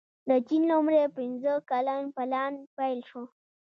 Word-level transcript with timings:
د 0.29 0.31
چین 0.47 0.61
لومړی 0.71 1.03
پنځه 1.17 1.53
کلن 1.69 2.03
پلان 2.15 2.53
پیل 2.77 2.99
شو. 3.09 3.23